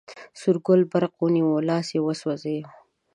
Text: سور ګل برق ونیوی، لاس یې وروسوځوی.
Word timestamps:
سور 0.39 0.57
ګل 0.65 0.81
برق 0.91 1.13
ونیوی، 1.19 1.65
لاس 1.69 1.87
یې 1.93 1.99
وروسوځوی. 2.03 2.59